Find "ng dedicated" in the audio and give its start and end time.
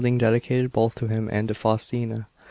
0.03-0.71